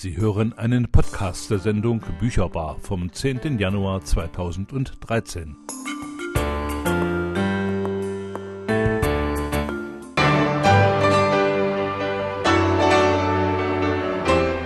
[0.00, 3.58] Sie hören einen Podcast der Sendung Bücherbar vom 10.
[3.58, 5.56] Januar 2013.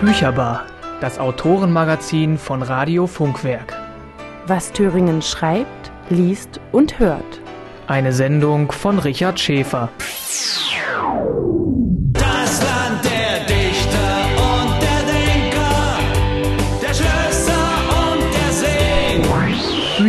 [0.03, 0.66] Bücherbar,
[1.00, 3.75] das Autorenmagazin von Radio Funkwerk.
[4.46, 7.40] Was Thüringen schreibt, liest und hört.
[7.86, 9.89] Eine Sendung von Richard Schäfer.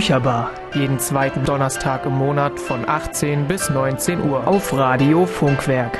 [0.03, 5.98] Bücherbar, jeden zweiten Donnerstag im Monat von 18 bis 19 Uhr auf Radio Funkwerk.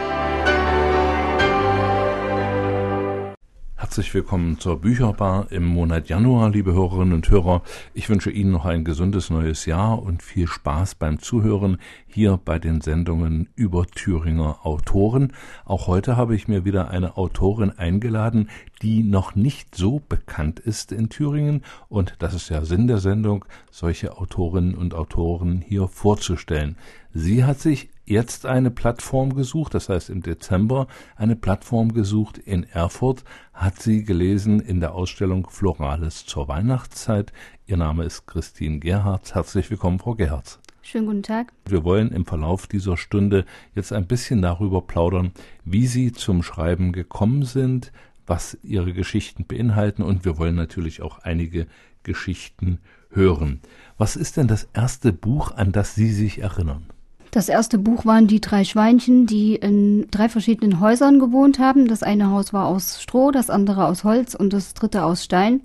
[3.94, 7.62] Herzlich willkommen zur Bücherbar im Monat Januar, liebe Hörerinnen und Hörer.
[7.94, 12.58] Ich wünsche Ihnen noch ein gesundes neues Jahr und viel Spaß beim Zuhören hier bei
[12.58, 15.32] den Sendungen über Thüringer Autoren.
[15.64, 18.50] Auch heute habe ich mir wieder eine Autorin eingeladen,
[18.82, 21.62] die noch nicht so bekannt ist in Thüringen.
[21.88, 26.78] Und das ist ja Sinn der Sendung, solche Autorinnen und Autoren hier vorzustellen.
[27.14, 32.64] Sie hat sich jetzt eine Plattform gesucht, das heißt im Dezember eine Plattform gesucht in
[32.64, 33.24] Erfurt,
[33.54, 37.32] hat sie gelesen in der Ausstellung Florales zur Weihnachtszeit.
[37.66, 39.36] Ihr Name ist Christine Gerhardt.
[39.36, 40.60] Herzlich willkommen, Frau Gerhardt.
[40.82, 41.54] Schönen guten Tag.
[41.66, 45.32] Wir wollen im Verlauf dieser Stunde jetzt ein bisschen darüber plaudern,
[45.64, 47.94] wie Sie zum Schreiben gekommen sind,
[48.28, 51.68] was Ihre Geschichten beinhalten und wir wollen natürlich auch einige
[52.04, 52.80] Geschichten
[53.12, 53.62] hören.
[53.98, 56.88] Was ist denn das erste Buch, an das Sie sich erinnern?
[57.34, 61.88] Das erste Buch waren die drei Schweinchen, die in drei verschiedenen Häusern gewohnt haben.
[61.88, 65.62] Das eine Haus war aus Stroh, das andere aus Holz und das dritte aus Stein.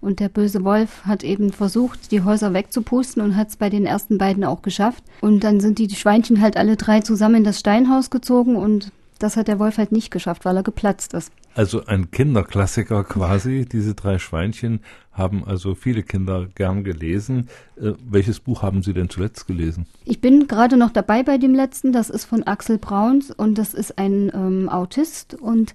[0.00, 3.86] Und der böse Wolf hat eben versucht, die Häuser wegzupusten und hat es bei den
[3.86, 5.04] ersten beiden auch geschafft.
[5.20, 9.36] Und dann sind die Schweinchen halt alle drei zusammen in das Steinhaus gezogen und das
[9.36, 11.30] hat der Wolf halt nicht geschafft, weil er geplatzt ist.
[11.54, 13.66] Also ein Kinderklassiker quasi.
[13.70, 14.80] Diese drei Schweinchen
[15.12, 17.48] haben also viele Kinder gern gelesen.
[17.76, 19.86] Äh, welches Buch haben Sie denn zuletzt gelesen?
[20.04, 21.92] Ich bin gerade noch dabei bei dem letzten.
[21.92, 25.74] Das ist von Axel Brauns und das ist ein ähm, Autist und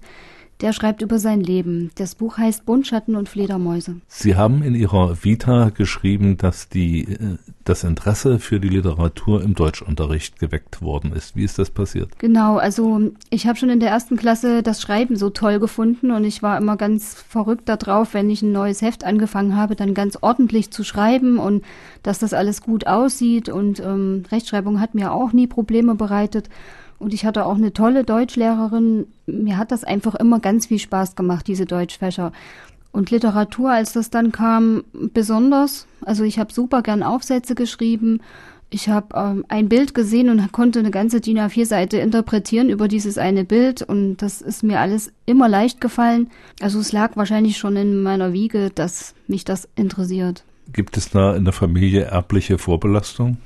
[0.60, 1.90] der schreibt über sein Leben.
[1.96, 3.96] Das Buch heißt Buntschatten und Fledermäuse.
[4.08, 9.54] Sie haben in Ihrer Vita geschrieben, dass die, äh, das Interesse für die Literatur im
[9.54, 11.36] Deutschunterricht geweckt worden ist.
[11.36, 12.18] Wie ist das passiert?
[12.18, 16.24] Genau, also ich habe schon in der ersten Klasse das Schreiben so toll gefunden und
[16.24, 20.18] ich war immer ganz verrückt darauf, wenn ich ein neues Heft angefangen habe, dann ganz
[20.20, 21.64] ordentlich zu schreiben und
[22.02, 26.48] dass das alles gut aussieht und ähm, Rechtschreibung hat mir auch nie Probleme bereitet.
[26.98, 29.06] Und ich hatte auch eine tolle Deutschlehrerin.
[29.26, 32.32] Mir hat das einfach immer ganz viel Spaß gemacht, diese Deutschfächer.
[32.90, 35.86] Und Literatur, als das dann kam, besonders.
[36.04, 38.20] Also ich habe super gern Aufsätze geschrieben.
[38.70, 43.16] Ich habe ähm, ein Bild gesehen und konnte eine ganze DIN A4-Seite interpretieren über dieses
[43.16, 43.82] eine Bild.
[43.82, 46.30] Und das ist mir alles immer leicht gefallen.
[46.60, 50.44] Also es lag wahrscheinlich schon in meiner Wiege, dass mich das interessiert.
[50.72, 53.38] Gibt es da in der Familie erbliche Vorbelastung?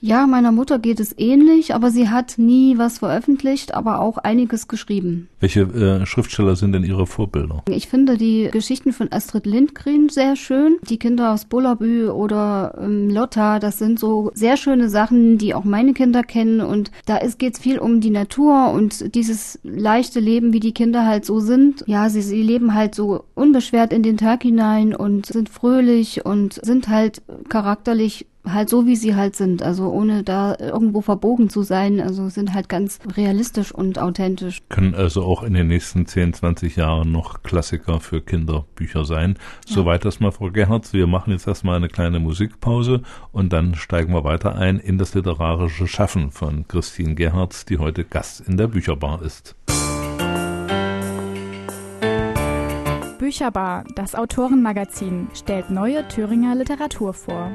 [0.00, 4.68] Ja, meiner Mutter geht es ähnlich, aber sie hat nie was veröffentlicht, aber auch einiges
[4.68, 5.28] geschrieben.
[5.40, 7.62] Welche äh, Schriftsteller sind denn Ihre Vorbilder?
[7.68, 10.76] Ich finde die Geschichten von Astrid Lindgren sehr schön.
[10.88, 15.64] Die Kinder aus Bullabü oder ähm, Lotta, das sind so sehr schöne Sachen, die auch
[15.64, 16.60] meine Kinder kennen.
[16.60, 21.06] Und da geht es viel um die Natur und dieses leichte Leben, wie die Kinder
[21.06, 21.84] halt so sind.
[21.86, 26.54] Ja, sie, sie leben halt so unbeschwert in den Tag hinein und sind fröhlich und
[26.62, 31.62] sind halt charakterlich halt so, wie sie halt sind, also ohne da irgendwo verbogen zu
[31.62, 34.62] sein, also sind halt ganz realistisch und authentisch.
[34.68, 39.38] Können also auch in den nächsten 10, 20 Jahren noch Klassiker für Kinderbücher sein.
[39.66, 40.92] Soweit das mal, Frau Gerhardt.
[40.92, 43.02] Wir machen jetzt erstmal eine kleine Musikpause
[43.32, 48.04] und dann steigen wir weiter ein in das literarische Schaffen von Christine Gerhardt, die heute
[48.04, 49.56] Gast in der Bücherbar ist.
[53.18, 57.50] Bücherbar, das Autorenmagazin, stellt neue Thüringer Literatur vor.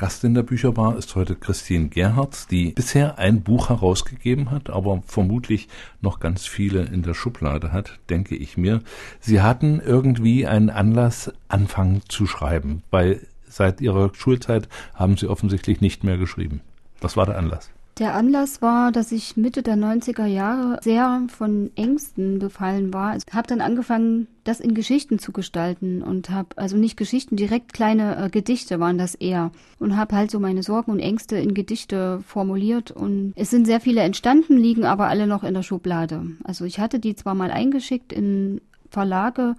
[0.00, 5.02] Gast in der Bücherbar ist heute Christine Gerhardt, die bisher ein Buch herausgegeben hat, aber
[5.04, 5.68] vermutlich
[6.00, 8.80] noch ganz viele in der Schublade hat, denke ich mir.
[9.20, 15.82] Sie hatten irgendwie einen Anlass, anfangen zu schreiben, weil seit ihrer Schulzeit haben sie offensichtlich
[15.82, 16.62] nicht mehr geschrieben.
[17.02, 17.70] Was war der Anlass?
[18.00, 23.14] Der Anlass war, dass ich Mitte der 90er Jahre sehr von Ängsten befallen war.
[23.14, 27.74] Ich habe dann angefangen, das in Geschichten zu gestalten und habe, also nicht Geschichten, direkt
[27.74, 29.52] kleine äh, Gedichte waren das eher.
[29.78, 32.90] Und habe halt so meine Sorgen und Ängste in Gedichte formuliert.
[32.90, 36.22] Und es sind sehr viele entstanden, liegen aber alle noch in der Schublade.
[36.42, 39.56] Also ich hatte die zwar mal eingeschickt in Verlage,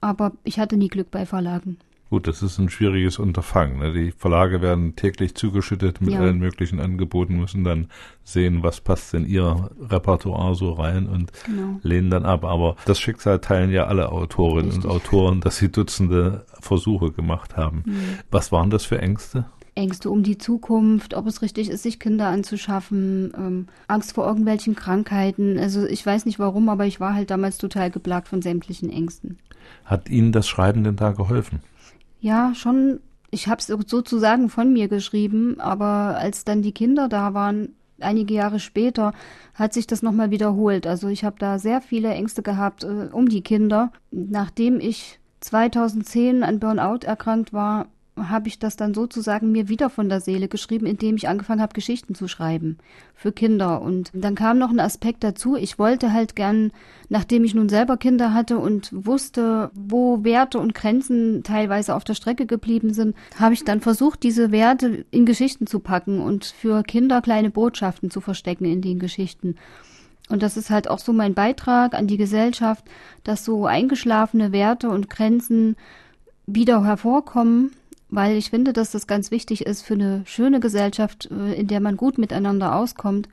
[0.00, 1.76] aber ich hatte nie Glück bei Verlagen.
[2.10, 3.80] Gut, das ist ein schwieriges Unterfangen.
[3.80, 3.92] Ne?
[3.92, 6.20] Die Verlage werden täglich zugeschüttet mit Ja.
[6.20, 7.88] allen möglichen Angeboten, müssen dann
[8.24, 11.78] sehen, was passt in ihr Repertoire so rein und Genau.
[11.82, 12.44] lehnen dann ab.
[12.44, 14.84] Aber das Schicksal teilen ja alle Autorinnen Richtig.
[14.86, 17.82] und Autoren, dass sie Dutzende Versuche gemacht haben.
[17.84, 17.94] Mhm.
[18.30, 19.44] Was waren das für Ängste?
[19.74, 24.74] Ängste um die Zukunft, ob es richtig ist, sich Kinder anzuschaffen, ähm, Angst vor irgendwelchen
[24.74, 25.58] Krankheiten.
[25.58, 29.38] Also ich weiß nicht warum, aber ich war halt damals total geplagt von sämtlichen Ängsten.
[29.84, 31.60] Hat Ihnen das Schreiben denn da geholfen?
[32.20, 33.00] Ja, schon.
[33.30, 38.32] Ich habe es sozusagen von mir geschrieben, aber als dann die Kinder da waren, einige
[38.32, 39.12] Jahre später,
[39.54, 40.86] hat sich das nochmal wiederholt.
[40.86, 43.92] Also ich habe da sehr viele Ängste gehabt äh, um die Kinder.
[44.10, 47.88] Nachdem ich 2010 an Burnout erkrankt war,
[48.28, 51.74] habe ich das dann sozusagen mir wieder von der Seele geschrieben, indem ich angefangen habe,
[51.74, 52.78] Geschichten zu schreiben
[53.14, 53.82] für Kinder.
[53.82, 55.56] Und dann kam noch ein Aspekt dazu.
[55.56, 56.72] Ich wollte halt gern,
[57.08, 62.14] nachdem ich nun selber Kinder hatte und wusste, wo Werte und Grenzen teilweise auf der
[62.14, 66.82] Strecke geblieben sind, habe ich dann versucht, diese Werte in Geschichten zu packen und für
[66.82, 69.56] Kinder kleine Botschaften zu verstecken in den Geschichten.
[70.28, 72.84] Und das ist halt auch so mein Beitrag an die Gesellschaft,
[73.24, 75.76] dass so eingeschlafene Werte und Grenzen
[76.46, 77.72] wieder hervorkommen,
[78.10, 81.80] weil ich finde, dass das ganz wichtig ist für eine schöne Gesellschaft, äh, in der
[81.80, 83.28] man gut miteinander auskommt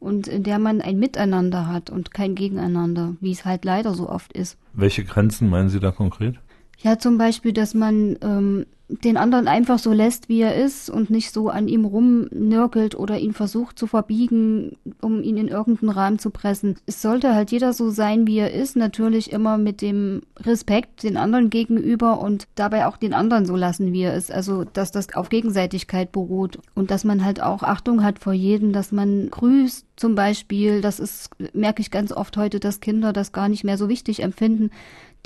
[0.00, 4.08] und in der man ein Miteinander hat und kein Gegeneinander, wie es halt leider so
[4.08, 4.58] oft ist.
[4.74, 6.36] Welche Grenzen meinen Sie da konkret?
[6.78, 11.08] Ja, zum Beispiel, dass man ähm, den anderen einfach so lässt, wie er ist und
[11.08, 16.18] nicht so an ihm rumnörgelt oder ihn versucht zu verbiegen, um ihn in irgendeinen Rahmen
[16.18, 16.76] zu pressen.
[16.84, 21.16] Es sollte halt jeder so sein, wie er ist, natürlich immer mit dem Respekt den
[21.16, 24.30] anderen gegenüber und dabei auch den anderen so lassen, wie er ist.
[24.30, 28.74] Also, dass das auf Gegenseitigkeit beruht und dass man halt auch Achtung hat vor jedem,
[28.74, 30.82] dass man grüßt zum Beispiel.
[30.82, 34.22] Das ist, merke ich ganz oft heute, dass Kinder das gar nicht mehr so wichtig
[34.22, 34.70] empfinden,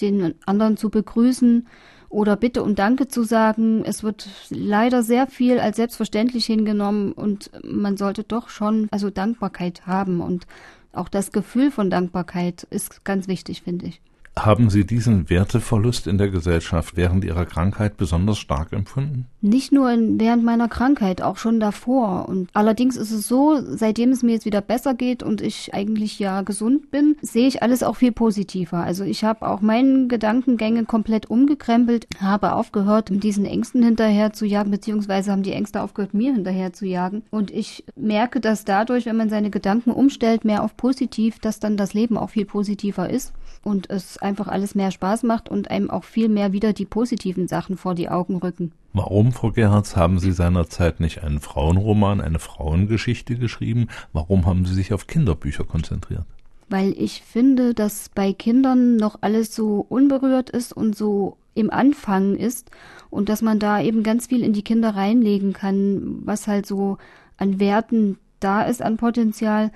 [0.01, 1.67] den anderen zu begrüßen
[2.09, 3.85] oder Bitte und Danke zu sagen.
[3.85, 9.87] Es wird leider sehr viel als selbstverständlich hingenommen und man sollte doch schon also Dankbarkeit
[9.87, 10.47] haben und
[10.93, 14.01] auch das Gefühl von Dankbarkeit ist ganz wichtig, finde ich.
[14.37, 19.27] Haben Sie diesen Werteverlust in der Gesellschaft während Ihrer Krankheit besonders stark empfunden?
[19.41, 22.29] Nicht nur in, während meiner Krankheit, auch schon davor.
[22.29, 26.19] Und allerdings ist es so, seitdem es mir jetzt wieder besser geht und ich eigentlich
[26.19, 28.79] ja gesund bin, sehe ich alles auch viel positiver.
[28.79, 34.71] Also ich habe auch meinen Gedankengänge komplett umgekrempelt, habe aufgehört, diesen Ängsten hinterher zu jagen,
[34.71, 37.23] beziehungsweise haben die Ängste aufgehört, mir hinterher zu jagen.
[37.31, 41.77] Und ich merke, dass dadurch, wenn man seine Gedanken umstellt, mehr auf positiv, dass dann
[41.77, 43.33] das Leben auch viel positiver ist
[43.69, 47.49] und es einfach alles mehr Spaß macht und einem auch viel mehr wieder die positiven
[47.49, 48.73] Sachen vor die Augen rücken.
[48.95, 53.89] Warum, Frau Gerhards, haben Sie seinerzeit nicht einen Frauenroman, eine Frauengeschichte geschrieben?
[54.15, 56.25] Warum haben Sie sich auf Kinderbücher konzentriert?
[56.71, 62.37] Weil ich finde, dass bei Kindern noch alles so unberührt ist und so im Anfang
[62.37, 62.71] ist
[63.11, 66.97] und dass man da eben ganz viel in die Kinder reinlegen kann, was halt so
[67.37, 69.73] an Werten da ist, an Potenzial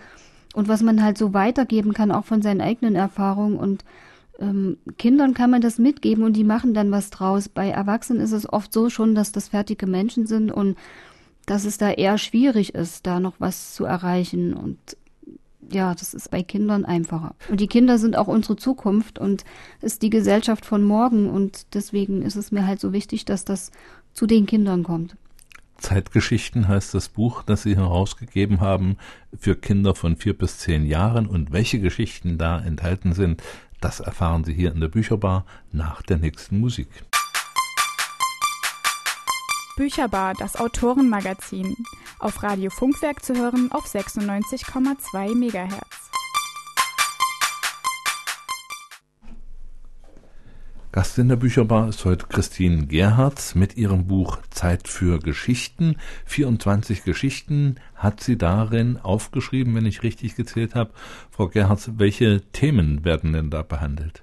[0.55, 3.85] und was man halt so weitergeben kann, auch von seinen eigenen Erfahrungen und
[4.39, 7.49] ähm, Kindern kann man das mitgeben und die machen dann was draus.
[7.49, 10.77] Bei Erwachsenen ist es oft so schon, dass das fertige Menschen sind und
[11.47, 14.79] dass es da eher schwierig ist, da noch was zu erreichen und
[15.71, 17.35] ja, das ist bei Kindern einfacher.
[17.49, 19.45] Und die Kinder sind auch unsere Zukunft und
[19.81, 23.71] ist die Gesellschaft von morgen und deswegen ist es mir halt so wichtig, dass das
[24.13, 25.17] zu den Kindern kommt.
[25.83, 28.97] Zeitgeschichten heißt das Buch, das Sie herausgegeben haben
[29.39, 31.27] für Kinder von vier bis zehn Jahren.
[31.27, 33.43] Und welche Geschichten da enthalten sind,
[33.81, 36.89] das erfahren Sie hier in der Bücherbar nach der nächsten Musik.
[39.77, 41.77] Bücherbar, das Autorenmagazin.
[42.19, 46.02] Auf Radio Funkwerk zu hören auf 96,2 Megahertz.
[50.93, 55.97] Gast in der Bücherbar ist heute Christine Gerhards mit ihrem Buch Zeit für Geschichten.
[56.27, 60.91] 24 Geschichten hat sie darin aufgeschrieben, wenn ich richtig gezählt habe.
[61.31, 64.23] Frau Gerhards, welche Themen werden denn da behandelt?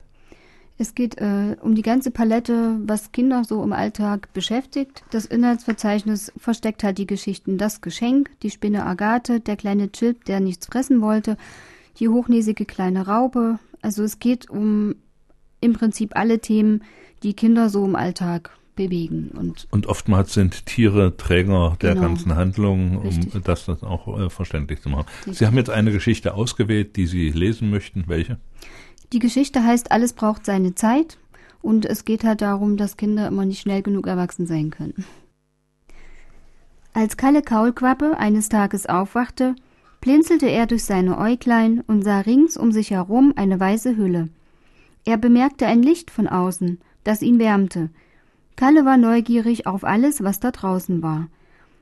[0.77, 5.03] Es geht äh, um die ganze Palette, was Kinder so im Alltag beschäftigt.
[5.09, 10.39] Das Inhaltsverzeichnis versteckt halt die Geschichten Das Geschenk, die Spinne Agathe, der kleine Chilp, der
[10.39, 11.35] nichts fressen wollte,
[11.97, 13.57] die hochnäsige kleine Raupe.
[13.81, 14.93] Also es geht um
[15.61, 16.83] im Prinzip alle Themen,
[17.23, 19.31] die Kinder so im Alltag bewegen.
[19.37, 22.07] Und Und oftmals sind Tiere Träger der Genau.
[22.07, 23.43] ganzen Handlung, um Richtig.
[23.43, 25.05] das dann auch äh, verständlich zu machen.
[25.19, 25.37] Richtig.
[25.39, 28.05] Sie haben jetzt eine Geschichte ausgewählt, die Sie lesen möchten.
[28.07, 28.37] Welche?
[29.11, 31.17] die Geschichte heißt, alles braucht seine Zeit.
[31.61, 35.03] Und es geht halt darum, dass Kinder immer nicht schnell genug erwachsen sein können.
[36.93, 39.55] Als Kalle Kaulquappe eines Tages aufwachte,
[39.99, 44.29] blinzelte er durch seine Äuglein und sah rings um sich herum eine weiße Hülle.
[45.05, 47.89] Er bemerkte ein Licht von außen, das ihn wärmte.
[48.55, 51.27] Kalle war neugierig auf alles, was da draußen war.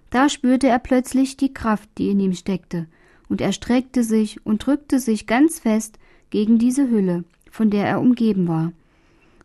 [0.10, 2.88] Da spürte er plötzlich die Kraft, die in ihm steckte,
[3.30, 8.00] und er streckte sich und drückte sich ganz fest gegen diese Hülle, von der er
[8.00, 8.72] umgeben war.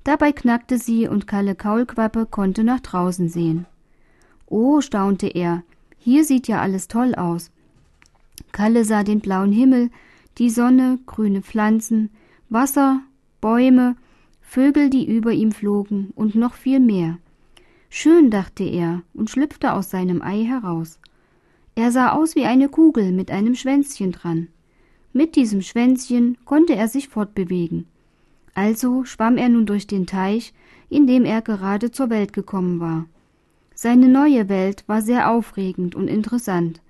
[0.04, 3.66] Dabei knackte sie und Kalle Kaulquappe konnte nach draußen sehen.
[4.46, 5.62] Oh, staunte er,
[5.98, 7.50] hier sieht ja alles toll aus.
[8.50, 9.90] Kalle sah den blauen Himmel,
[10.38, 12.10] die Sonne, grüne Pflanzen,
[12.50, 13.00] Wasser,
[13.42, 13.96] Bäume,
[14.40, 17.18] Vögel, die über ihm flogen und noch viel mehr.
[17.90, 21.00] Schön, dachte er und schlüpfte aus seinem Ei heraus.
[21.74, 24.46] Er sah aus wie eine Kugel mit einem Schwänzchen dran.
[25.12, 27.86] Mit diesem Schwänzchen konnte er sich fortbewegen.
[28.54, 30.54] Also schwamm er nun durch den Teich,
[30.88, 33.06] in dem er gerade zur Welt gekommen war.
[33.74, 36.80] Seine neue Welt war sehr aufregend und interessant.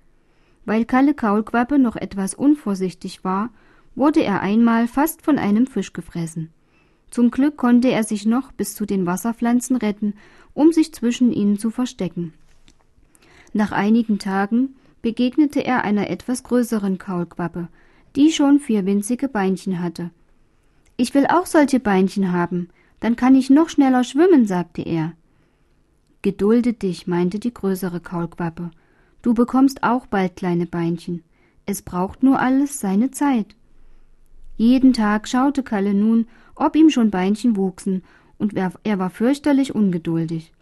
[0.67, 3.49] Weil Kalle Kaulquappe noch etwas unvorsichtig war,
[3.95, 6.51] wurde er einmal fast von einem Fisch gefressen.
[7.11, 10.15] Zum Glück konnte er sich noch bis zu den Wasserpflanzen retten,
[10.55, 12.33] um sich zwischen ihnen zu verstecken.
[13.53, 17.69] Nach einigen Tagen begegnete er einer etwas größeren Kaulquappe,
[18.17, 20.11] die schon vier winzige Beinchen hatte.
[20.97, 22.69] Ich will auch solche Beinchen haben,
[23.01, 25.13] dann kann ich noch schneller schwimmen, sagte er.
[26.23, 28.71] Gedulde dich, meinte die größere Kaulquappe.
[29.23, 31.25] Du bekommst auch bald kleine Beinchen.
[31.67, 33.57] Es braucht nur alles seine Zeit.
[34.63, 38.05] Jeden Tag schaute Kalle nun, ob ihm schon Beinchen wuchsen,
[38.39, 40.53] und er war fürchterlich ungeduldig.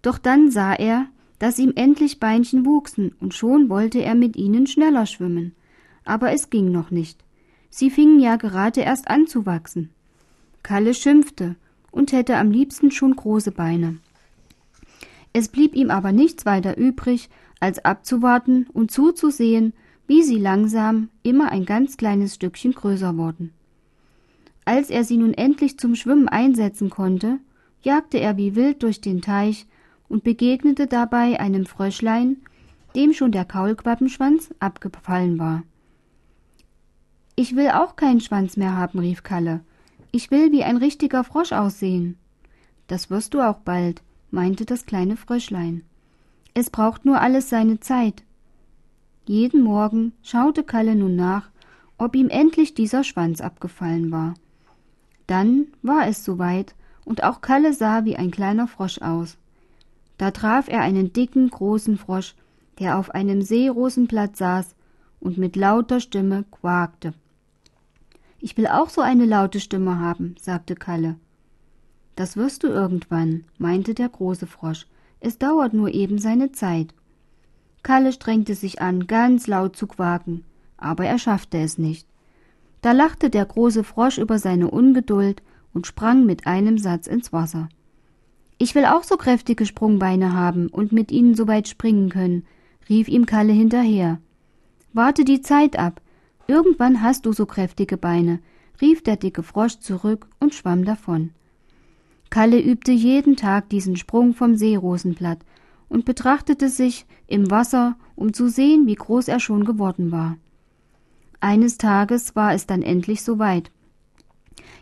[0.00, 1.06] Doch dann sah er,
[1.40, 5.56] dass ihm endlich Beinchen wuchsen, und schon wollte er mit ihnen schneller schwimmen.
[6.04, 7.24] Aber es ging noch nicht.
[7.68, 9.90] Sie fingen ja gerade erst an zu wachsen.
[10.62, 11.56] Kalle schimpfte
[11.90, 13.98] und hätte am liebsten schon große Beine.
[15.32, 17.28] Es blieb ihm aber nichts weiter übrig,
[17.58, 19.72] als abzuwarten und zuzusehen,
[20.06, 23.52] wie sie langsam immer ein ganz kleines Stückchen größer wurden.
[24.64, 27.38] Als er sie nun endlich zum Schwimmen einsetzen konnte,
[27.82, 29.66] jagte er wie wild durch den Teich
[30.08, 32.38] und begegnete dabei einem Fröschlein,
[32.94, 35.62] dem schon der Kaulquappenschwanz abgefallen war.
[37.36, 39.60] Ich will auch keinen Schwanz mehr haben, rief Kalle.
[40.10, 42.16] Ich will wie ein richtiger Frosch aussehen.
[42.86, 45.82] Das wirst du auch bald, meinte das kleine Fröschlein.
[46.54, 48.22] Es braucht nur alles seine Zeit.
[49.26, 51.50] Jeden Morgen schaute Kalle nun nach,
[51.98, 54.34] ob ihm endlich dieser Schwanz abgefallen war.
[55.26, 59.36] Dann war es soweit, und auch Kalle sah wie ein kleiner Frosch aus.
[60.16, 62.34] Da traf er einen dicken, großen Frosch,
[62.78, 64.74] der auf einem Seerosenblatt saß
[65.20, 67.12] und mit lauter Stimme quakte.
[68.38, 71.16] Ich will auch so eine laute Stimme haben, sagte Kalle.
[72.14, 74.86] Das wirst du irgendwann, meinte der große Frosch.
[75.20, 76.94] Es dauert nur eben seine Zeit.
[77.86, 80.42] Kalle strengte sich an, ganz laut zu quaken,
[80.76, 82.08] aber er schaffte es nicht.
[82.80, 85.40] Da lachte der große Frosch über seine Ungeduld
[85.72, 87.68] und sprang mit einem Satz ins Wasser.
[88.58, 92.44] Ich will auch so kräftige Sprungbeine haben und mit ihnen so weit springen können,
[92.88, 94.18] rief ihm Kalle hinterher.
[94.92, 96.00] Warte die Zeit ab.
[96.48, 98.40] Irgendwann hast du so kräftige Beine,
[98.80, 101.30] rief der dicke Frosch zurück und schwamm davon.
[102.30, 105.38] Kalle übte jeden Tag diesen Sprung vom Seerosenblatt
[105.88, 110.36] und betrachtete sich im Wasser, um zu sehen, wie groß er schon geworden war.
[111.40, 113.70] Eines Tages war es dann endlich soweit.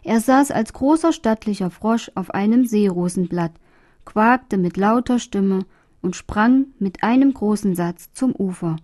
[0.03, 3.53] Er saß als großer stattlicher Frosch auf einem Seerosenblatt
[4.05, 5.67] quakte mit lauter Stimme
[6.03, 8.77] und sprang mit einem großen Satz zum Ufer.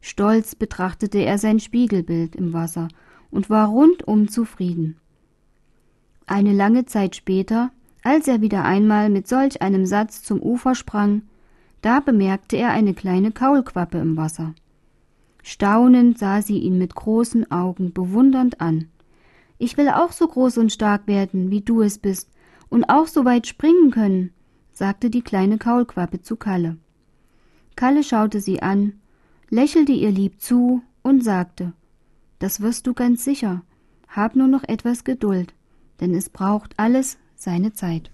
[0.00, 2.88] Stolz betrachtete er sein Spiegelbild im Wasser
[3.30, 4.96] und war rundum zufrieden.
[6.26, 7.70] Eine lange Zeit später,
[8.02, 11.22] als er wieder einmal mit solch einem Satz zum Ufer sprang,
[11.84, 14.54] da bemerkte er eine kleine Kaulquappe im Wasser.
[15.42, 18.88] Staunend sah sie ihn mit großen Augen bewundernd an.
[19.58, 22.30] Ich will auch so groß und stark werden, wie du es bist,
[22.70, 24.30] und auch so weit springen können,
[24.72, 26.78] sagte die kleine Kaulquappe zu Kalle.
[27.76, 28.94] Kalle schaute sie an,
[29.50, 31.74] lächelte ihr lieb zu und sagte
[32.38, 33.62] Das wirst du ganz sicher.
[34.08, 35.52] Hab nur noch etwas Geduld,
[36.00, 38.10] denn es braucht alles seine Zeit.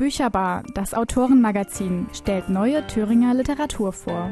[0.00, 4.30] Bücherbar, das Autorenmagazin, stellt neue Thüringer Literatur vor.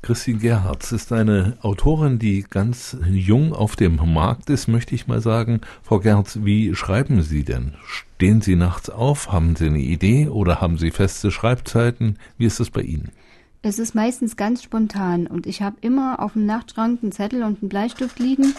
[0.00, 5.20] Christine Gerhards ist eine Autorin, die ganz jung auf dem Markt ist, möchte ich mal
[5.20, 5.60] sagen.
[5.82, 7.74] Frau Gerhards, wie schreiben Sie denn?
[7.84, 9.30] Stehen Sie nachts auf?
[9.30, 12.18] Haben Sie eine Idee oder haben Sie feste Schreibzeiten?
[12.38, 13.10] Wie ist das bei Ihnen?
[13.60, 17.60] Es ist meistens ganz spontan und ich habe immer auf dem Nachtschrank einen Zettel und
[17.60, 18.54] einen Bleistift liegen.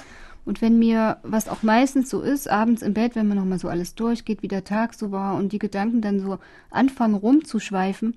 [0.46, 3.68] Und wenn mir, was auch meistens so ist, abends im Bett, wenn man nochmal so
[3.68, 6.40] alles durchgeht, wie der Tag so war und die Gedanken dann so
[6.72, 8.16] anfangen rumzuschweifen,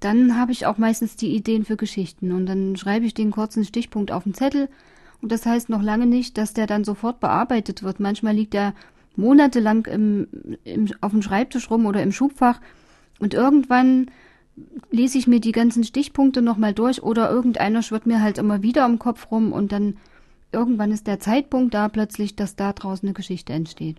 [0.00, 2.32] dann habe ich auch meistens die Ideen für Geschichten.
[2.32, 4.68] Und dann schreibe ich den kurzen Stichpunkt auf den Zettel.
[5.20, 8.00] Und das heißt noch lange nicht, dass der dann sofort bearbeitet wird.
[8.00, 8.74] Manchmal liegt er
[9.16, 10.26] monatelang im,
[10.64, 12.60] im, auf dem Schreibtisch rum oder im Schubfach.
[13.20, 14.10] Und irgendwann
[14.90, 18.84] lese ich mir die ganzen Stichpunkte nochmal durch oder irgendeiner schwirrt mir halt immer wieder
[18.84, 19.96] im Kopf rum und dann
[20.52, 23.96] irgendwann ist der Zeitpunkt da plötzlich, dass da draußen eine Geschichte entsteht.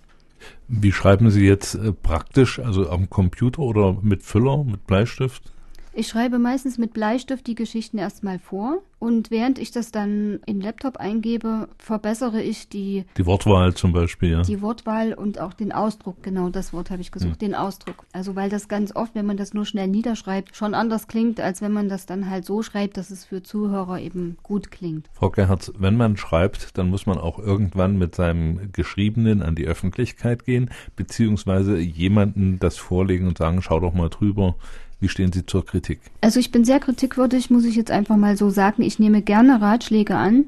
[0.67, 5.51] Wie schreiben Sie jetzt äh, praktisch, also am Computer oder mit Füller, mit Bleistift?
[5.95, 10.59] Ich schreibe meistens mit Bleistift die Geschichten erstmal vor und während ich das dann im
[10.59, 14.41] Laptop eingebe, verbessere ich die Die Wortwahl zum Beispiel, ja.
[14.41, 16.23] die Wortwahl und auch den Ausdruck.
[16.23, 18.05] Genau das Wort habe ich gesucht, den Ausdruck.
[18.11, 21.61] Also weil das ganz oft, wenn man das nur schnell niederschreibt, schon anders klingt, als
[21.61, 25.09] wenn man das dann halt so schreibt, dass es für Zuhörer eben gut klingt.
[25.13, 29.67] Frau Gerhardt, wenn man schreibt, dann muss man auch irgendwann mit seinem Geschriebenen an die
[29.67, 34.55] Öffentlichkeit gehen, beziehungsweise jemanden das vorlegen und sagen, schau doch mal drüber.
[35.03, 35.99] Wie stehen Sie zur Kritik?
[36.21, 38.83] Also ich bin sehr kritikwürdig, muss ich jetzt einfach mal so sagen.
[38.83, 40.45] Ich nehme gerne Ratschläge an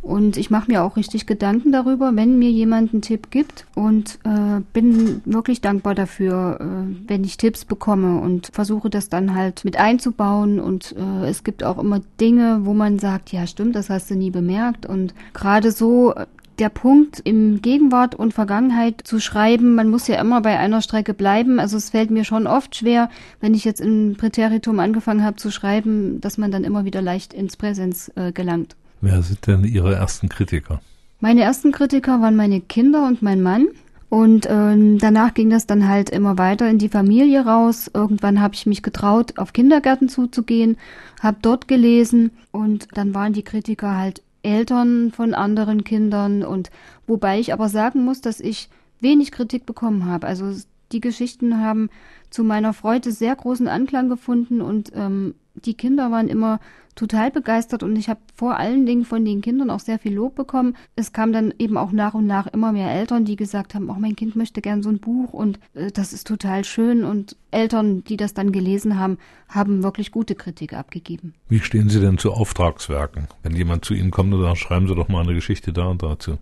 [0.00, 4.18] und ich mache mir auch richtig Gedanken darüber, wenn mir jemand einen Tipp gibt und
[4.24, 6.64] äh, bin wirklich dankbar dafür, äh,
[7.06, 11.62] wenn ich Tipps bekomme und versuche das dann halt mit einzubauen und äh, es gibt
[11.62, 15.70] auch immer Dinge, wo man sagt, ja stimmt, das hast du nie bemerkt und gerade
[15.70, 16.24] so äh,
[16.58, 21.14] der Punkt im Gegenwart und Vergangenheit zu schreiben, man muss ja immer bei einer Strecke
[21.14, 21.60] bleiben.
[21.60, 23.10] Also es fällt mir schon oft schwer,
[23.40, 27.32] wenn ich jetzt im Präteritum angefangen habe zu schreiben, dass man dann immer wieder leicht
[27.32, 28.76] ins Präsens äh, gelangt.
[29.00, 30.80] Wer sind denn Ihre ersten Kritiker?
[31.20, 33.68] Meine ersten Kritiker waren meine Kinder und mein Mann.
[34.10, 37.90] Und ähm, danach ging das dann halt immer weiter in die Familie raus.
[37.92, 40.78] Irgendwann habe ich mich getraut, auf Kindergärten zuzugehen,
[41.20, 46.70] habe dort gelesen und dann waren die Kritiker halt Eltern von anderen Kindern und
[47.06, 48.68] wobei ich aber sagen muss, dass ich
[49.00, 50.26] wenig Kritik bekommen habe.
[50.26, 50.52] Also
[50.92, 51.90] die Geschichten haben
[52.30, 55.34] zu meiner Freude sehr großen Anklang gefunden und ähm,
[55.64, 56.60] die Kinder waren immer
[56.98, 60.34] total begeistert und ich habe vor allen Dingen von den Kindern auch sehr viel Lob
[60.34, 60.76] bekommen.
[60.96, 63.98] Es kam dann eben auch nach und nach immer mehr Eltern, die gesagt haben, auch
[63.98, 68.02] mein Kind möchte gern so ein Buch und äh, das ist total schön und Eltern,
[68.04, 71.34] die das dann gelesen haben, haben wirklich gute Kritik abgegeben.
[71.48, 73.28] Wie stehen Sie denn zu Auftragswerken?
[73.44, 76.02] Wenn jemand zu Ihnen kommt und sagt, schreiben Sie doch mal eine Geschichte da und
[76.02, 76.38] dazu.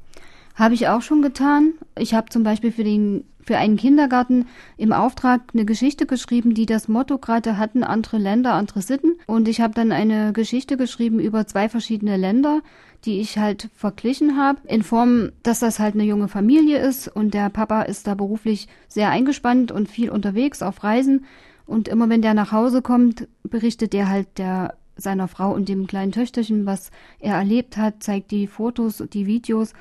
[0.55, 1.75] Habe ich auch schon getan.
[1.99, 6.67] Ich habe zum Beispiel für den für einen Kindergarten im Auftrag eine Geschichte geschrieben, die
[6.67, 9.13] das Motto gerade hatten, andere Länder, andere Sitten.
[9.27, 12.61] Und ich habe dann eine Geschichte geschrieben über zwei verschiedene Länder,
[13.05, 17.35] die ich halt verglichen habe, in Form, dass das halt eine junge Familie ist und
[17.35, 21.25] der Papa ist da beruflich sehr eingespannt und viel unterwegs auf Reisen.
[21.67, 25.87] Und immer wenn der nach Hause kommt, berichtet der halt der seiner Frau und dem
[25.87, 29.75] kleinen Töchterchen, was er erlebt hat, zeigt die Fotos, die Videos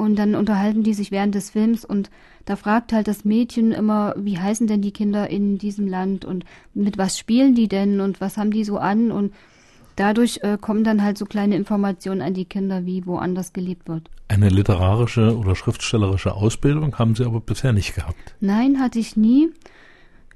[0.00, 2.10] und dann unterhalten die sich während des Films und
[2.46, 6.44] da fragt halt das Mädchen immer, wie heißen denn die Kinder in diesem Land und
[6.74, 9.32] mit was spielen die denn und was haben die so an und
[9.96, 14.10] dadurch äh, kommen dann halt so kleine Informationen an die Kinder, wie woanders gelebt wird.
[14.28, 18.34] Eine literarische oder schriftstellerische Ausbildung haben Sie aber bisher nicht gehabt.
[18.40, 19.50] Nein, hatte ich nie.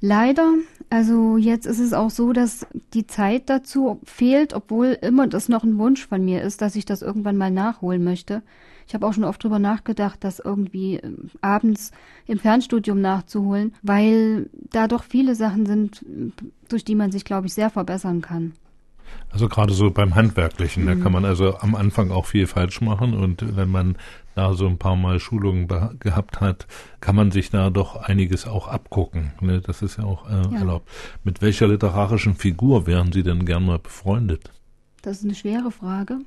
[0.01, 0.53] Leider.
[0.91, 5.65] Also jetzt ist es auch so, dass die Zeit dazu fehlt, obwohl immer das noch
[5.65, 8.43] ein Wunsch von mir ist, dass ich das irgendwann mal nachholen möchte.
[8.87, 11.91] Ich habe auch schon oft drüber nachgedacht, das irgendwie ähm, abends
[12.27, 16.05] im Fernstudium nachzuholen, weil da doch viele Sachen sind,
[16.69, 18.53] durch die man sich, glaube ich, sehr verbessern kann.
[19.31, 23.15] Also gerade so beim Handwerklichen, da kann man also am Anfang auch viel falsch machen
[23.15, 23.97] und wenn man
[24.35, 25.69] da so ein paar Mal Schulungen
[25.99, 26.67] gehabt hat,
[27.01, 29.33] kann man sich da doch einiges auch abgucken.
[29.41, 29.61] Ne?
[29.61, 30.59] Das ist ja auch äh, Ja.
[30.59, 30.89] erlaubt.
[31.23, 34.51] Mit welcher literarischen Figur wären Sie denn gern mal befreundet?
[35.03, 36.19] Das ist eine schwere Frage,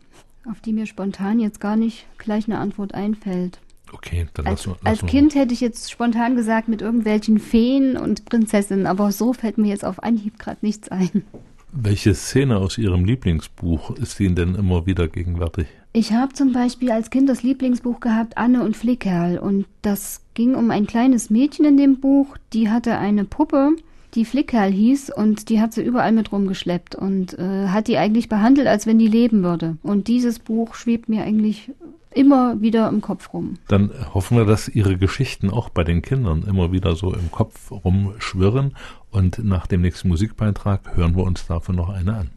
[0.49, 3.60] auf die mir spontan jetzt gar nicht gleich eine Antwort einfällt.
[3.93, 7.95] Okay, dann Als, lassen wir als Kind hätte ich jetzt spontan gesagt mit irgendwelchen Feen
[7.97, 11.23] und Prinzessinnen, aber so fällt mir jetzt auf Anhieb gerade nichts ein.
[11.71, 15.67] Welche Szene aus Ihrem Lieblingsbuch ist Ihnen denn immer wieder gegenwärtig?
[15.93, 19.38] Ich habe zum Beispiel als Kind das Lieblingsbuch gehabt, Anne und Flickerl.
[19.38, 23.71] Und das ging um ein kleines Mädchen in dem Buch, die hatte eine Puppe,
[24.13, 28.30] die Flickerl hieß und die hat sie überall mit rumgeschleppt und äh, hat die eigentlich
[28.30, 29.78] behandelt, als wenn die leben würde.
[29.84, 31.72] Und dieses Buch schwebt mir eigentlich
[32.17, 33.56] immer wieder im Kopf rum.
[33.67, 37.72] Dann hoffen wir, dass Ihre Geschichten auch bei den Kindern immer wieder so im Kopf
[37.72, 38.76] rumschwirren.
[39.12, 42.30] Und nach dem nächsten Musikbeitrag hören wir uns dafür noch eine an.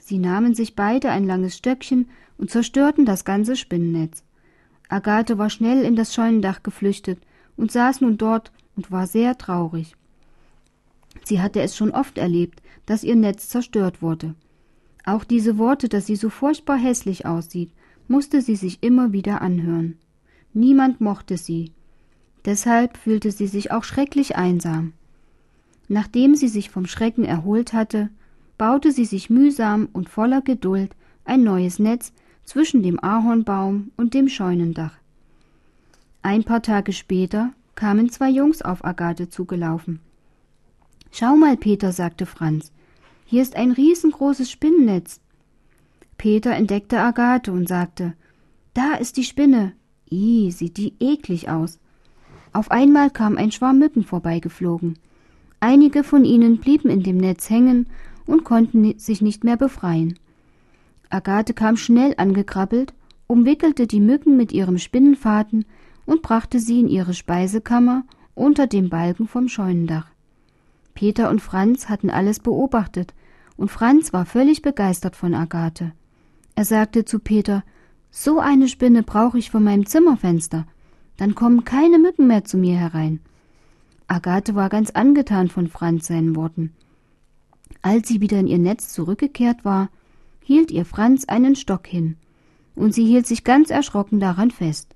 [0.00, 2.08] Sie nahmen sich beide ein langes Stöckchen
[2.38, 4.24] und zerstörten das ganze Spinnennetz.
[4.88, 7.20] Agathe war schnell in das Scheunendach geflüchtet
[7.56, 9.94] und saß nun dort und war sehr traurig.
[11.24, 14.34] Sie hatte es schon oft erlebt, dass ihr Netz zerstört wurde.
[15.04, 17.70] Auch diese Worte, dass sie so furchtbar hässlich aussieht,
[18.08, 19.98] musste sie sich immer wieder anhören.
[20.52, 21.72] Niemand mochte sie.
[22.44, 24.92] Deshalb fühlte sie sich auch schrecklich einsam.
[25.88, 28.10] Nachdem sie sich vom Schrecken erholt hatte,
[28.58, 30.94] baute sie sich mühsam und voller Geduld
[31.24, 32.12] ein neues Netz
[32.44, 34.94] zwischen dem Ahornbaum und dem Scheunendach.
[36.22, 40.00] Ein paar Tage später kamen zwei Jungs auf Agathe zugelaufen.
[41.12, 42.72] Schau mal, Peter, sagte Franz,
[43.26, 45.20] hier ist ein riesengroßes Spinnennetz.
[46.18, 48.14] Peter entdeckte Agathe und sagte,
[48.74, 49.72] da ist die Spinne.
[50.10, 51.78] Ih, sieht die eklig aus.
[52.52, 54.98] Auf einmal kam ein Schwarm Mücken vorbeigeflogen.
[55.60, 57.86] Einige von ihnen blieben in dem Netz hängen
[58.26, 60.18] und konnten sich nicht mehr befreien.
[61.10, 62.92] Agathe kam schnell angekrabbelt,
[63.26, 65.64] umwickelte die Mücken mit ihrem Spinnenfaden
[66.04, 70.08] und brachte sie in ihre Speisekammer unter dem Balken vom Scheunendach.
[70.94, 73.14] Peter und Franz hatten alles beobachtet,
[73.56, 75.92] und Franz war völlig begeistert von Agathe.
[76.54, 77.64] Er sagte zu Peter
[78.10, 80.66] So eine Spinne brauche ich vor meinem Zimmerfenster,
[81.16, 83.20] dann kommen keine Mücken mehr zu mir herein.
[84.08, 86.72] Agathe war ganz angetan von Franz seinen Worten.
[87.82, 89.90] Als sie wieder in ihr Netz zurückgekehrt war,
[90.42, 92.16] hielt ihr Franz einen Stock hin,
[92.74, 94.94] und sie hielt sich ganz erschrocken daran fest.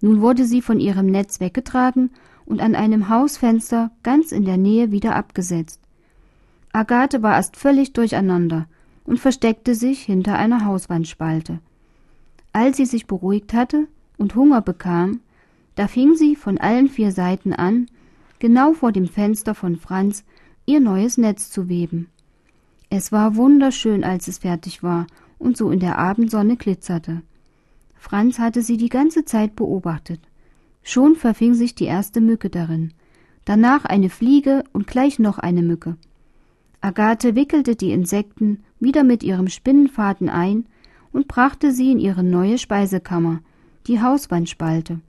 [0.00, 2.10] Nun wurde sie von ihrem Netz weggetragen
[2.44, 5.80] und an einem Hausfenster ganz in der Nähe wieder abgesetzt.
[6.72, 8.66] Agathe war erst völlig durcheinander
[9.04, 11.60] und versteckte sich hinter einer Hauswandspalte.
[12.52, 15.20] Als sie sich beruhigt hatte und Hunger bekam,
[15.76, 17.86] da fing sie von allen vier Seiten an,
[18.38, 20.24] genau vor dem Fenster von Franz
[20.66, 22.08] ihr neues Netz zu weben.
[22.90, 25.06] Es war wunderschön, als es fertig war
[25.38, 27.22] und so in der Abendsonne glitzerte.
[27.96, 30.20] Franz hatte sie die ganze Zeit beobachtet.
[30.82, 32.92] Schon verfing sich die erste Mücke darin,
[33.44, 35.96] danach eine Fliege und gleich noch eine Mücke.
[36.82, 40.66] Agathe wickelte die Insekten wieder mit ihrem Spinnenfaden ein
[41.12, 43.40] und brachte sie in ihre neue Speisekammer,
[43.86, 45.00] die Hauswandspalte.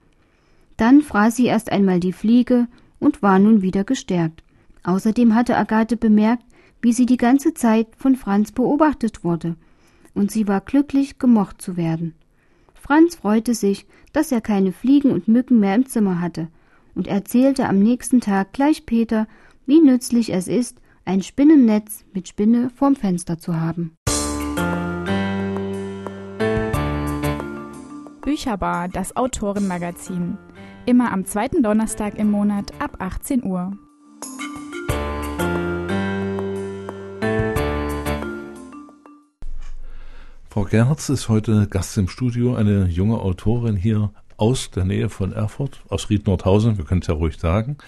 [0.78, 4.42] Dann fraß sie erst einmal die Fliege und war nun wieder gestärkt.
[4.82, 6.44] Außerdem hatte Agathe bemerkt,
[6.80, 9.56] wie sie die ganze Zeit von Franz beobachtet wurde,
[10.14, 12.14] und sie war glücklich, gemocht zu werden.
[12.74, 16.48] Franz freute sich, dass er keine Fliegen und Mücken mehr im Zimmer hatte,
[16.94, 19.26] und erzählte am nächsten Tag gleich Peter,
[19.66, 23.96] wie nützlich es ist, ein Spinnennetz mit Spinne vorm Fenster zu haben.
[28.22, 30.36] Bücherbar, das Autorenmagazin.
[30.86, 33.76] Immer am zweiten Donnerstag im Monat ab 18 Uhr.
[40.48, 45.32] Frau Gerz ist heute Gast im Studio, eine junge Autorin hier aus der Nähe von
[45.32, 47.78] Erfurt, aus Ried-Nordhausen, wir können es ja ruhig sagen.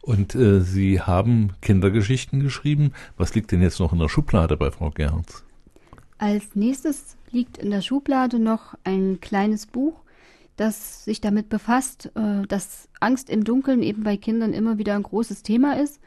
[0.00, 2.92] Und äh, Sie haben Kindergeschichten geschrieben.
[3.18, 5.44] Was liegt denn jetzt noch in der Schublade bei Frau Gerz?
[6.16, 10.05] Als nächstes liegt in der Schublade noch ein kleines Buch
[10.56, 15.02] das sich damit befasst, äh, dass Angst im Dunkeln eben bei Kindern immer wieder ein
[15.02, 16.00] großes Thema ist.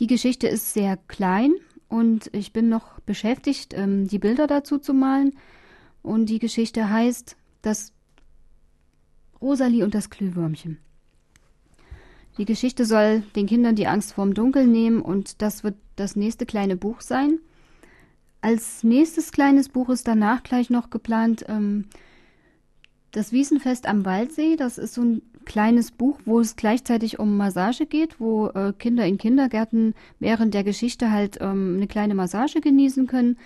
[0.00, 1.54] Die Geschichte ist sehr klein
[1.88, 5.34] und ich bin noch beschäftigt, ähm, die Bilder dazu zu malen.
[6.02, 7.92] Und die Geschichte heißt das
[9.40, 10.78] Rosalie und das Glühwürmchen.
[12.36, 16.46] Die Geschichte soll den Kindern die Angst vorm Dunkeln nehmen und das wird das nächste
[16.46, 17.40] kleine Buch sein.
[18.40, 21.86] Als nächstes kleines Buch ist danach gleich noch geplant ähm,
[23.18, 27.84] das Wiesenfest am Waldsee, das ist so ein kleines Buch, wo es gleichzeitig um Massage
[27.84, 33.08] geht, wo äh, Kinder in Kindergärten während der Geschichte halt ähm, eine kleine Massage genießen
[33.08, 33.36] können.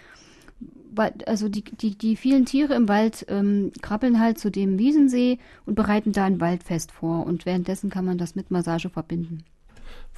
[1.25, 5.75] Also die, die, die vielen Tiere im Wald ähm, krabbeln halt zu dem Wiesensee und
[5.75, 7.25] bereiten da ein Waldfest vor.
[7.25, 9.43] Und währenddessen kann man das mit Massage verbinden.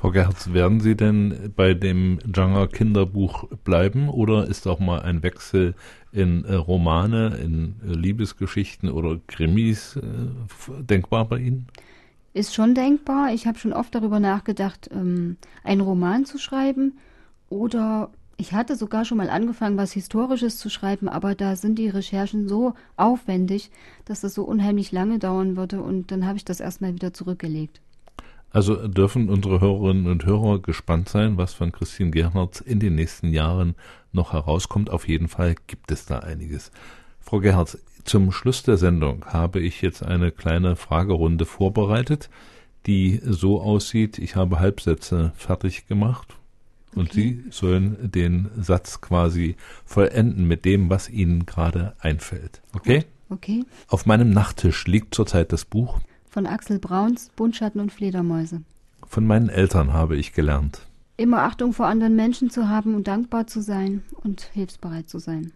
[0.05, 5.23] Frau Gerz, werden Sie denn bei dem Janger Kinderbuch bleiben oder ist auch mal ein
[5.23, 5.75] Wechsel
[6.13, 10.03] in äh, Romane, in äh, Liebesgeschichten oder Krimis äh,
[10.83, 11.69] denkbar bei Ihnen?
[12.35, 13.33] Ist schon denkbar.
[13.33, 16.99] Ich habe schon oft darüber nachgedacht, ähm, einen Roman zu schreiben
[17.49, 21.89] oder ich hatte sogar schon mal angefangen, was Historisches zu schreiben, aber da sind die
[21.89, 23.71] Recherchen so aufwendig,
[24.05, 27.81] dass das so unheimlich lange dauern würde und dann habe ich das erstmal wieder zurückgelegt.
[28.55, 33.33] Also dürfen unsere Hörerinnen und Hörer gespannt sein, was von Christine Gerhardt in den nächsten
[33.33, 33.75] Jahren
[34.13, 34.91] noch herauskommt.
[34.91, 36.71] Auf jeden Fall gibt es da einiges.
[37.21, 42.31] Frau Gerhardt, zum Schluss der Sendung habe ich jetzt eine kleine Fragerunde vorbereitet,
[42.87, 46.37] die so aussieht, ich habe Halbsätze fertig gemacht
[46.95, 47.43] und okay.
[47.43, 52.63] Sie sollen den Satz quasi vollenden mit dem, was Ihnen gerade einfällt.
[52.73, 53.05] Okay?
[53.31, 53.65] Okay.
[53.89, 55.99] Auf meinem Nachttisch liegt zurzeit das Buch
[56.35, 58.63] von Axel Brauns Buntschatten und Fledermäuse.
[59.07, 60.81] Von meinen Eltern habe ich gelernt.
[61.17, 65.53] Immer Achtung vor anderen Menschen zu haben und dankbar zu sein und hilfsbereit zu sein.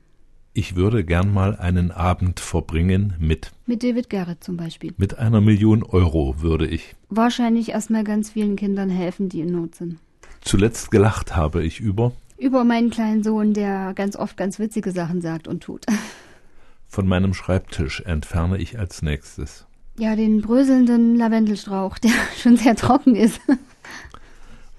[0.54, 3.50] Ich würde gern mal einen Abend verbringen mit.
[3.66, 4.94] Mit David Garrett zum Beispiel.
[4.96, 6.94] Mit einer Million Euro würde ich.
[7.08, 9.98] Wahrscheinlich erstmal ganz vielen Kindern helfen, die in Not sind.
[10.42, 12.12] Zuletzt gelacht habe ich über.
[12.38, 15.86] Über meinen kleinen Sohn, der ganz oft ganz witzige Sachen sagt und tut.
[16.86, 19.67] Von meinem Schreibtisch entferne ich als nächstes.
[19.98, 23.40] Ja, den bröselnden Lavendelstrauch, der schon sehr trocken ist.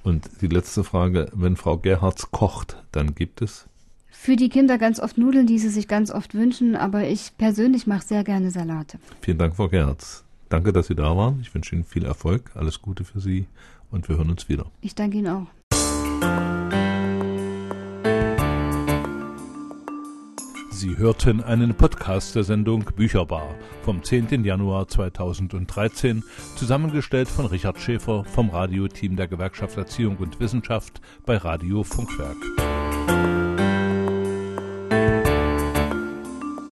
[0.03, 3.67] Und die letzte Frage, wenn Frau Gerhards kocht, dann gibt es?
[4.09, 7.85] Für die Kinder ganz oft Nudeln, die sie sich ganz oft wünschen, aber ich persönlich
[7.85, 8.97] mache sehr gerne Salate.
[9.21, 10.23] Vielen Dank, Frau Gerhards.
[10.49, 11.39] Danke, dass Sie da waren.
[11.41, 13.45] Ich wünsche Ihnen viel Erfolg, alles Gute für Sie
[13.91, 14.65] und wir hören uns wieder.
[14.81, 15.47] Ich danke Ihnen auch.
[20.79, 24.45] Sie hörten einen Podcast der Sendung Bücherbar vom 10.
[24.45, 26.23] Januar 2013,
[26.55, 32.37] zusammengestellt von Richard Schäfer vom Radioteam der Gewerkschaft Erziehung und Wissenschaft bei Radio Funkwerk.